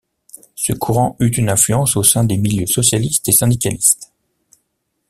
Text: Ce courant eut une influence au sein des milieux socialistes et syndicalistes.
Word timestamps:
Ce 0.55 0.73
courant 0.73 1.15
eut 1.19 1.29
une 1.29 1.47
influence 1.51 1.95
au 1.95 2.01
sein 2.01 2.23
des 2.23 2.35
milieux 2.37 2.65
socialistes 2.65 3.29
et 3.29 3.33
syndicalistes. 3.33 4.11